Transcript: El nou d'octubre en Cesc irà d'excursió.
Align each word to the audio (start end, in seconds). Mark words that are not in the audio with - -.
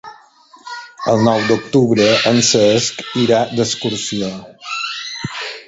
El 1.11 1.21
nou 1.27 1.43
d'octubre 1.49 2.07
en 2.31 2.41
Cesc 2.49 3.05
irà 3.27 3.45
d'excursió. 3.55 4.33